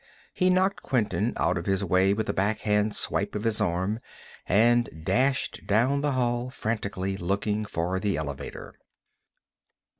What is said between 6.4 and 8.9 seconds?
frantically, looking for the elevator.